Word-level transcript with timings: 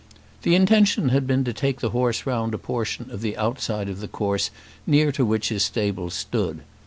The 0.41 0.55
intention 0.55 1.09
had 1.09 1.27
been 1.27 1.43
to 1.43 1.53
take 1.53 1.79
the 1.79 1.91
horse 1.91 2.25
round 2.25 2.55
a 2.55 2.57
portion 2.57 3.11
of 3.11 3.21
the 3.21 3.37
outside 3.37 3.87
of 3.87 3.99
the 3.99 4.07
course 4.07 4.49
near 4.87 5.11
to 5.11 5.23
which 5.23 5.49
his 5.49 5.61
stable 5.63 6.09
stood. 6.09 6.61